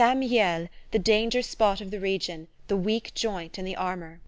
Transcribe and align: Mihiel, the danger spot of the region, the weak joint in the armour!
Mihiel, 0.15 0.67
the 0.89 0.97
danger 0.97 1.43
spot 1.43 1.79
of 1.79 1.91
the 1.91 1.99
region, 1.99 2.47
the 2.69 2.75
weak 2.75 3.11
joint 3.13 3.59
in 3.59 3.65
the 3.65 3.75
armour! 3.75 4.19